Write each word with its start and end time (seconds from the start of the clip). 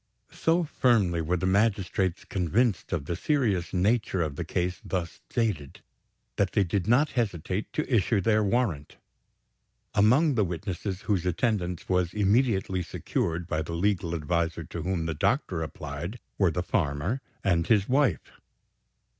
So 0.31 0.63
firmly 0.63 1.21
were 1.21 1.37
the 1.37 1.45
magistrates 1.45 2.25
convinced 2.25 2.91
of 2.91 3.05
the 3.05 3.15
serious 3.15 3.71
nature 3.71 4.23
of 4.23 4.35
the 4.35 4.43
case 4.43 4.81
thus 4.83 5.21
stated, 5.29 5.83
that 6.37 6.53
they 6.53 6.63
did 6.63 6.87
not 6.87 7.09
hesitate 7.11 7.71
to 7.73 7.87
issue 7.95 8.19
their 8.19 8.43
warrant. 8.43 8.97
Among 9.93 10.33
the 10.33 10.43
witnesses 10.43 11.01
whose 11.01 11.23
attendance 11.27 11.87
was 11.87 12.15
immediately 12.15 12.81
secured, 12.81 13.45
by 13.45 13.61
the 13.61 13.73
legal 13.73 14.15
adviser 14.15 14.63
to 14.63 14.81
whom 14.81 15.05
the 15.05 15.13
doctor 15.13 15.61
applied, 15.61 16.17
were 16.39 16.49
the 16.49 16.63
farmer 16.63 17.21
and 17.43 17.67
his 17.67 17.87
wife. 17.87 18.31